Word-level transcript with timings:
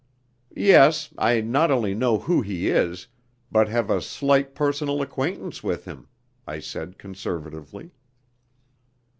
"Yes, 0.57 1.13
I 1.19 1.41
not 1.41 1.69
only 1.69 1.93
know 1.93 2.17
who 2.17 2.41
he 2.41 2.69
is, 2.71 3.05
but 3.51 3.67
have 3.69 3.91
a 3.91 4.01
slight 4.01 4.55
personal 4.55 4.99
acquaintance 5.03 5.61
with 5.63 5.85
him," 5.85 6.07
I 6.47 6.57
said 6.59 6.97
conservatively. 6.97 7.91